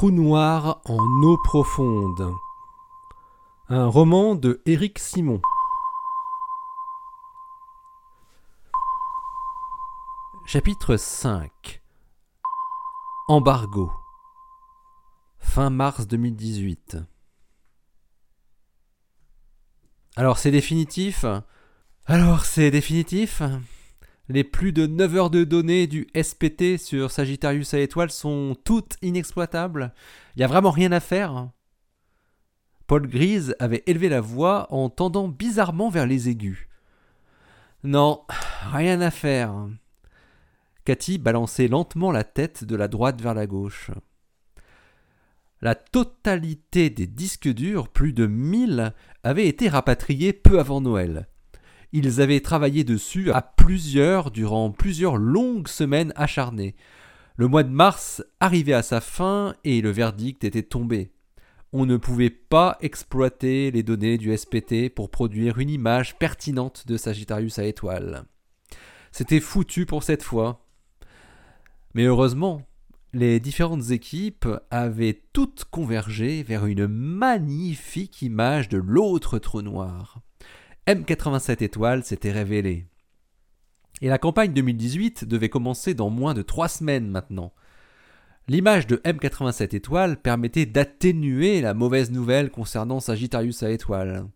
[0.00, 2.34] Trou noir en eau profonde.
[3.68, 5.42] Un roman de Éric Simon.
[10.46, 11.82] Chapitre 5
[13.28, 13.92] Embargo.
[15.38, 16.96] Fin mars 2018
[20.16, 21.26] Alors c'est définitif?
[22.06, 23.42] Alors c'est définitif?
[24.30, 28.96] Les plus de 9 heures de données du SPT sur Sagittarius à étoile sont toutes
[29.02, 29.92] inexploitables.
[30.34, 31.50] Il n'y a vraiment rien à faire.
[32.86, 36.68] Paul Grise avait élevé la voix en tendant bizarrement vers les aigus.
[37.82, 38.22] Non,
[38.72, 39.68] rien à faire.
[40.84, 43.90] Cathy balançait lentement la tête de la droite vers la gauche.
[45.60, 51.26] La totalité des disques durs, plus de 1000, avaient été rapatriés peu avant Noël.
[51.92, 56.76] Ils avaient travaillé dessus à plusieurs durant plusieurs longues semaines acharnées.
[57.36, 61.10] Le mois de mars arrivait à sa fin et le verdict était tombé.
[61.72, 66.96] On ne pouvait pas exploiter les données du SPT pour produire une image pertinente de
[66.96, 68.24] Sagittarius à étoile.
[69.12, 70.66] C'était foutu pour cette fois.
[71.94, 72.62] Mais heureusement,
[73.12, 80.20] les différentes équipes avaient toutes convergé vers une magnifique image de l'autre trou noir.
[80.86, 82.86] M87 étoiles s'était révélé.
[84.00, 87.52] Et la campagne 2018 devait commencer dans moins de trois semaines maintenant.
[88.48, 94.26] L'image de M87 étoiles permettait d'atténuer la mauvaise nouvelle concernant Sagittarius à étoiles.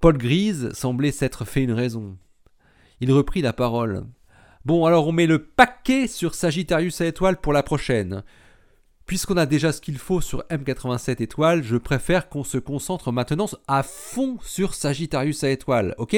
[0.00, 2.18] Paul Grise semblait s'être fait une raison.
[3.00, 4.06] Il reprit la parole.
[4.64, 8.22] Bon, alors on met le paquet sur Sagittarius à étoiles pour la prochaine.
[9.06, 13.46] Puisqu'on a déjà ce qu'il faut sur M87 étoiles, je préfère qu'on se concentre maintenant
[13.68, 16.16] à fond sur Sagittarius à étoiles, ok?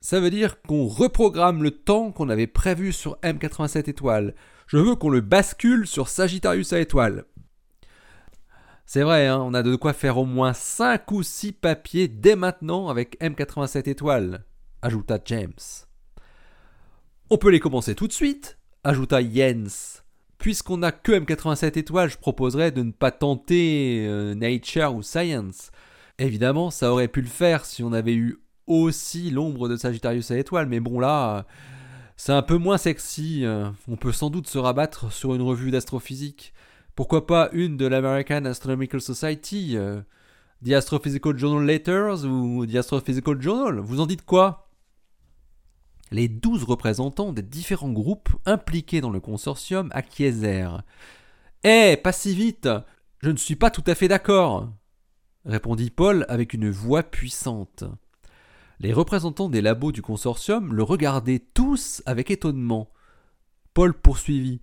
[0.00, 4.34] Ça veut dire qu'on reprogramme le temps qu'on avait prévu sur M87 étoiles.
[4.66, 7.26] Je veux qu'on le bascule sur Sagittarius à étoiles.
[8.86, 12.34] C'est vrai, hein, on a de quoi faire au moins 5 ou 6 papiers dès
[12.34, 14.44] maintenant avec M87 étoiles,
[14.80, 15.52] ajouta James.
[17.28, 20.02] On peut les commencer tout de suite, ajouta Jens.
[20.40, 25.70] Puisqu'on n'a que M87 étoiles, je proposerais de ne pas tenter euh, Nature ou Science.
[26.18, 30.38] Évidemment, ça aurait pu le faire si on avait eu aussi l'ombre de Sagittarius à
[30.38, 31.44] étoile, mais bon là,
[32.16, 33.44] c'est un peu moins sexy.
[33.44, 33.68] Euh.
[33.86, 36.54] On peut sans doute se rabattre sur une revue d'astrophysique.
[36.94, 40.00] Pourquoi pas une de l'American Astronomical Society, euh,
[40.64, 43.80] The Astrophysical Journal Letters ou The Astrophysical Journal?
[43.80, 44.69] Vous en dites quoi?
[46.10, 50.82] Les douze représentants des différents groupes impliqués dans le consortium acquiescèrent.
[51.64, 52.68] Eh, pas si vite
[53.18, 54.68] Je ne suis pas tout à fait d'accord
[55.44, 57.84] répondit Paul avec une voix puissante.
[58.78, 62.90] Les représentants des labos du consortium le regardaient tous avec étonnement.
[63.74, 64.62] Paul poursuivit.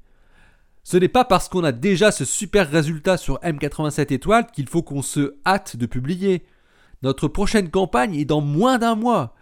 [0.84, 4.82] Ce n'est pas parce qu'on a déjà ce super résultat sur M87 étoiles qu'il faut
[4.82, 6.46] qu'on se hâte de publier.
[7.04, 9.36] Notre prochaine campagne est dans moins d'un mois.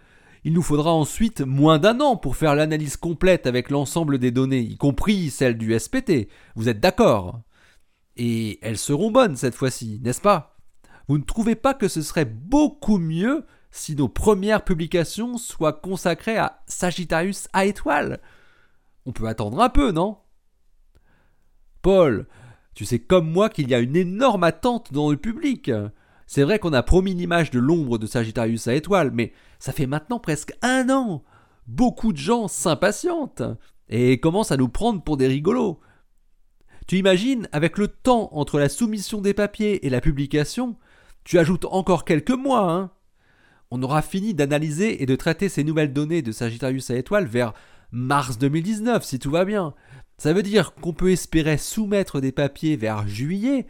[0.46, 4.60] Il nous faudra ensuite moins d'un an pour faire l'analyse complète avec l'ensemble des données,
[4.60, 6.28] y compris celles du SPT.
[6.54, 7.40] Vous êtes d'accord?
[8.14, 10.56] Et elles seront bonnes cette fois-ci, n'est-ce pas?
[11.08, 16.38] Vous ne trouvez pas que ce serait beaucoup mieux si nos premières publications soient consacrées
[16.38, 18.20] à Sagittarius à étoile?
[19.04, 20.18] On peut attendre un peu, non?
[21.82, 22.28] Paul,
[22.72, 25.72] tu sais comme moi qu'il y a une énorme attente dans le public.
[26.26, 29.86] C'est vrai qu'on a promis l'image de l'ombre de Sagittarius à étoile, mais ça fait
[29.86, 31.22] maintenant presque un an.
[31.66, 33.42] Beaucoup de gens s'impatientent
[33.88, 35.80] et commencent à nous prendre pour des rigolos.
[36.86, 40.76] Tu imagines, avec le temps entre la soumission des papiers et la publication,
[41.24, 42.90] tu ajoutes encore quelques mois, hein
[43.70, 47.52] On aura fini d'analyser et de traiter ces nouvelles données de Sagittarius à étoile vers
[47.90, 49.74] mars 2019, si tout va bien.
[50.18, 53.66] Ça veut dire qu'on peut espérer soumettre des papiers vers juillet,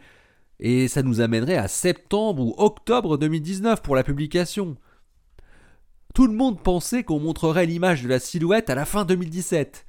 [0.59, 4.77] et ça nous amènerait à septembre ou octobre 2019 pour la publication.
[6.13, 9.85] Tout le monde pensait qu'on montrerait l'image de la silhouette à la fin 2017.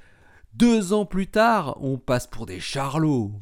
[0.55, 3.33] Deux ans plus tard, on passe pour des charlots.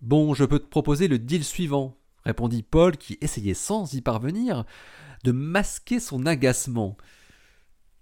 [0.00, 4.64] Bon, je peux te proposer le deal suivant, répondit Paul, qui essayait sans y parvenir
[5.24, 6.96] de masquer son agacement.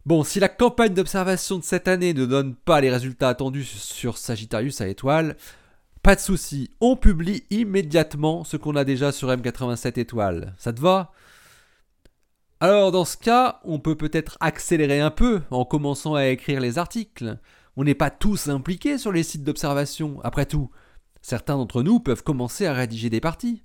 [0.05, 4.19] Bon, si la campagne d'observation de cette année ne donne pas les résultats attendus sur
[4.19, 5.37] Sagittarius à étoile,
[6.07, 10.55] pas de souci, on publie immédiatement ce qu'on a déjà sur M87 étoiles.
[10.57, 11.11] Ça te va?
[12.61, 16.79] Alors dans ce cas, on peut peut-être accélérer un peu en commençant à écrire les
[16.79, 17.41] articles.
[17.77, 20.71] On n'est pas tous impliqués sur les sites d'observation, après tout.
[21.23, 23.65] Certains d'entre nous peuvent commencer à rédiger des parties.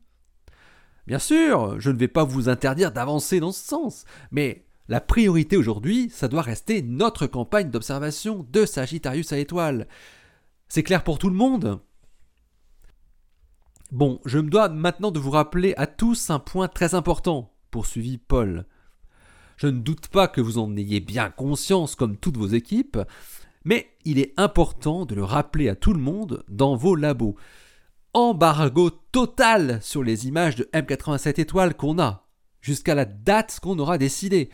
[1.05, 5.57] Bien sûr, je ne vais pas vous interdire d'avancer dans ce sens, mais la priorité
[5.57, 9.87] aujourd'hui, ça doit rester notre campagne d'observation de Sagittarius à étoile.
[10.69, 11.79] C'est clair pour tout le monde?
[13.91, 18.17] Bon, je me dois maintenant de vous rappeler à tous un point très important, poursuivit
[18.17, 18.65] Paul.
[19.57, 22.97] Je ne doute pas que vous en ayez bien conscience comme toutes vos équipes,
[23.65, 27.35] mais il est important de le rappeler à tout le monde dans vos labos.
[28.13, 32.29] Embargo total sur les images de M87 étoiles qu'on a,
[32.61, 34.49] jusqu'à la date qu'on aura décidé.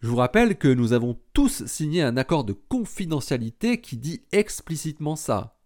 [0.00, 5.16] Je vous rappelle que nous avons tous signé un accord de confidentialité qui dit explicitement
[5.16, 5.57] ça.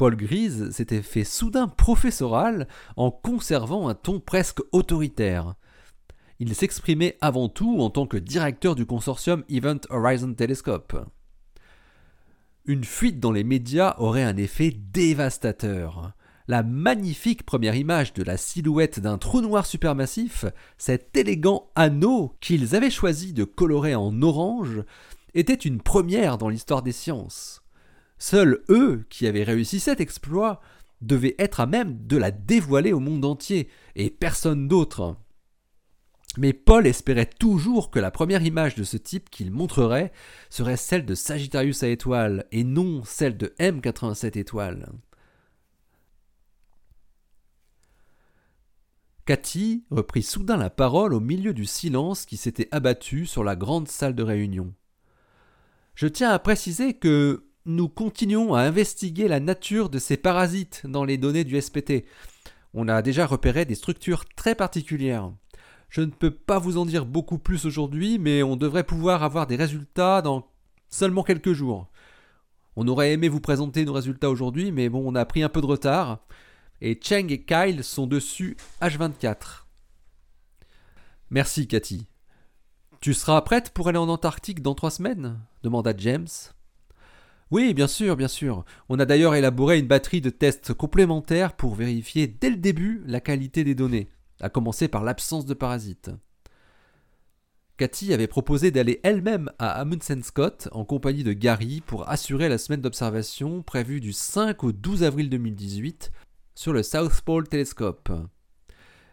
[0.00, 5.56] Paul Grise s'était fait soudain professoral en conservant un ton presque autoritaire.
[6.38, 11.06] Il s'exprimait avant tout en tant que directeur du consortium Event Horizon Telescope.
[12.64, 16.14] Une fuite dans les médias aurait un effet dévastateur.
[16.48, 20.46] La magnifique première image de la silhouette d'un trou noir supermassif,
[20.78, 24.82] cet élégant anneau qu'ils avaient choisi de colorer en orange,
[25.34, 27.59] était une première dans l'histoire des sciences.
[28.20, 30.60] Seuls eux, qui avaient réussi cet exploit,
[31.00, 35.16] devaient être à même de la dévoiler au monde entier, et personne d'autre.
[36.36, 40.12] Mais Paul espérait toujours que la première image de ce type qu'il montrerait
[40.50, 44.92] serait celle de Sagittarius à étoile, et non celle de M87 étoile.
[49.24, 53.88] Cathy reprit soudain la parole au milieu du silence qui s'était abattu sur la grande
[53.88, 54.74] salle de réunion.
[55.94, 61.04] Je tiens à préciser que nous continuons à investiguer la nature de ces parasites dans
[61.04, 62.04] les données du SPT.
[62.74, 65.32] On a déjà repéré des structures très particulières.
[65.88, 69.46] Je ne peux pas vous en dire beaucoup plus aujourd'hui, mais on devrait pouvoir avoir
[69.46, 70.46] des résultats dans
[70.88, 71.88] seulement quelques jours.
[72.76, 75.60] On aurait aimé vous présenter nos résultats aujourd'hui, mais bon, on a pris un peu
[75.60, 76.20] de retard.
[76.80, 79.64] Et Cheng et Kyle sont dessus H24.
[81.30, 82.06] Merci, Cathy.
[83.00, 85.40] Tu seras prête pour aller en Antarctique dans trois semaines?
[85.62, 86.28] demanda James.
[87.50, 88.64] Oui, bien sûr, bien sûr.
[88.88, 93.20] On a d'ailleurs élaboré une batterie de tests complémentaires pour vérifier dès le début la
[93.20, 94.08] qualité des données,
[94.40, 96.10] à commencer par l'absence de parasites.
[97.76, 102.58] Cathy avait proposé d'aller elle-même à Amundsen Scott en compagnie de Gary pour assurer la
[102.58, 106.12] semaine d'observation prévue du 5 au 12 avril 2018
[106.54, 108.12] sur le South Pole Telescope.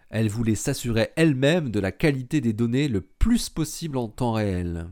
[0.09, 4.89] Elle voulait s'assurer elle-même de la qualité des données le plus possible en temps réel.